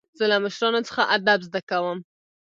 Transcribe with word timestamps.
زه 0.17 0.25
له 0.31 0.37
مشرانو 0.45 0.81
څخه 0.87 1.01
ادب 1.15 1.39
زده 1.47 1.61
کوم. 1.69 1.97